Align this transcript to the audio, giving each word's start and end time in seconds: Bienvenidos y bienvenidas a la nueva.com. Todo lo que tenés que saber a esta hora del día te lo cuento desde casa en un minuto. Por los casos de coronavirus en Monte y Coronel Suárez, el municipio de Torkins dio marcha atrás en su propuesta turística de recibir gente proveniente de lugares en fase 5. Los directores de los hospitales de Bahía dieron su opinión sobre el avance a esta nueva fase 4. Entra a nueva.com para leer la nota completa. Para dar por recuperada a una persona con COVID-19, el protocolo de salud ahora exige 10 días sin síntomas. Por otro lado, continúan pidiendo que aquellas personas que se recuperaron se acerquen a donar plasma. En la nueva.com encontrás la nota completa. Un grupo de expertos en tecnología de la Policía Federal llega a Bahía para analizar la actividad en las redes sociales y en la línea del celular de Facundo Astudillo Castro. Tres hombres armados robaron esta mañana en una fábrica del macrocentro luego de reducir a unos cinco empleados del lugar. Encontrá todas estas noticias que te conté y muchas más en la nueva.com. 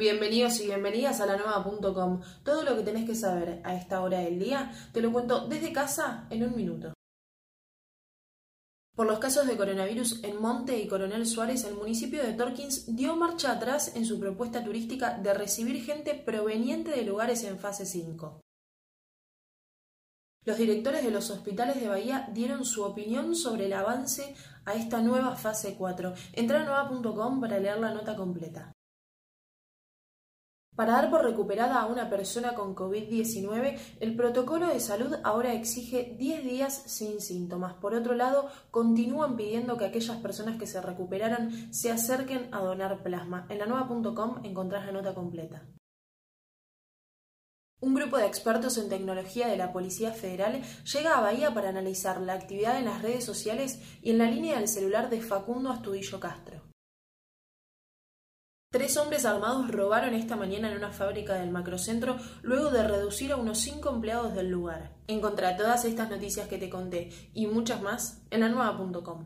Bienvenidos 0.00 0.58
y 0.60 0.64
bienvenidas 0.64 1.20
a 1.20 1.26
la 1.26 1.36
nueva.com. 1.36 2.22
Todo 2.42 2.62
lo 2.62 2.74
que 2.74 2.84
tenés 2.84 3.04
que 3.04 3.14
saber 3.14 3.60
a 3.64 3.74
esta 3.74 4.00
hora 4.00 4.20
del 4.20 4.38
día 4.38 4.72
te 4.94 5.02
lo 5.02 5.12
cuento 5.12 5.46
desde 5.46 5.74
casa 5.74 6.26
en 6.30 6.42
un 6.42 6.56
minuto. 6.56 6.94
Por 8.96 9.06
los 9.06 9.18
casos 9.18 9.46
de 9.46 9.58
coronavirus 9.58 10.24
en 10.24 10.40
Monte 10.40 10.78
y 10.78 10.88
Coronel 10.88 11.26
Suárez, 11.26 11.64
el 11.64 11.74
municipio 11.74 12.22
de 12.22 12.32
Torkins 12.32 12.96
dio 12.96 13.14
marcha 13.14 13.52
atrás 13.52 13.94
en 13.94 14.06
su 14.06 14.18
propuesta 14.18 14.64
turística 14.64 15.18
de 15.18 15.34
recibir 15.34 15.84
gente 15.84 16.14
proveniente 16.14 16.92
de 16.92 17.02
lugares 17.02 17.44
en 17.44 17.58
fase 17.58 17.84
5. 17.84 18.40
Los 20.46 20.56
directores 20.56 21.04
de 21.04 21.10
los 21.10 21.28
hospitales 21.28 21.78
de 21.78 21.88
Bahía 21.88 22.26
dieron 22.32 22.64
su 22.64 22.84
opinión 22.84 23.36
sobre 23.36 23.66
el 23.66 23.74
avance 23.74 24.34
a 24.64 24.72
esta 24.72 25.02
nueva 25.02 25.36
fase 25.36 25.76
4. 25.76 26.14
Entra 26.32 26.62
a 26.62 26.88
nueva.com 26.88 27.38
para 27.38 27.60
leer 27.60 27.78
la 27.78 27.92
nota 27.92 28.16
completa. 28.16 28.72
Para 30.80 30.94
dar 30.94 31.10
por 31.10 31.22
recuperada 31.22 31.78
a 31.78 31.84
una 31.84 32.08
persona 32.08 32.54
con 32.54 32.74
COVID-19, 32.74 33.78
el 34.00 34.16
protocolo 34.16 34.66
de 34.66 34.80
salud 34.80 35.14
ahora 35.24 35.52
exige 35.52 36.16
10 36.18 36.42
días 36.42 36.72
sin 36.86 37.20
síntomas. 37.20 37.74
Por 37.74 37.92
otro 37.92 38.14
lado, 38.14 38.48
continúan 38.70 39.36
pidiendo 39.36 39.76
que 39.76 39.84
aquellas 39.84 40.16
personas 40.22 40.56
que 40.56 40.66
se 40.66 40.80
recuperaron 40.80 41.50
se 41.70 41.90
acerquen 41.90 42.48
a 42.50 42.60
donar 42.60 43.02
plasma. 43.02 43.44
En 43.50 43.58
la 43.58 43.66
nueva.com 43.66 44.40
encontrás 44.42 44.86
la 44.86 44.92
nota 44.92 45.14
completa. 45.14 45.66
Un 47.80 47.94
grupo 47.94 48.16
de 48.16 48.24
expertos 48.24 48.78
en 48.78 48.88
tecnología 48.88 49.48
de 49.48 49.58
la 49.58 49.74
Policía 49.74 50.12
Federal 50.12 50.62
llega 50.90 51.18
a 51.18 51.20
Bahía 51.20 51.52
para 51.52 51.68
analizar 51.68 52.22
la 52.22 52.32
actividad 52.32 52.78
en 52.78 52.86
las 52.86 53.02
redes 53.02 53.22
sociales 53.22 53.82
y 54.00 54.12
en 54.12 54.16
la 54.16 54.30
línea 54.30 54.56
del 54.56 54.66
celular 54.66 55.10
de 55.10 55.20
Facundo 55.20 55.68
Astudillo 55.68 56.18
Castro. 56.20 56.59
Tres 58.72 58.96
hombres 58.98 59.24
armados 59.24 59.68
robaron 59.68 60.14
esta 60.14 60.36
mañana 60.36 60.70
en 60.70 60.76
una 60.76 60.92
fábrica 60.92 61.34
del 61.34 61.50
macrocentro 61.50 62.18
luego 62.42 62.70
de 62.70 62.86
reducir 62.86 63.32
a 63.32 63.36
unos 63.36 63.58
cinco 63.58 63.90
empleados 63.90 64.32
del 64.32 64.48
lugar. 64.48 64.92
Encontrá 65.08 65.56
todas 65.56 65.84
estas 65.84 66.08
noticias 66.08 66.46
que 66.46 66.56
te 66.56 66.70
conté 66.70 67.10
y 67.34 67.48
muchas 67.48 67.82
más 67.82 68.22
en 68.30 68.42
la 68.42 68.48
nueva.com. 68.48 69.24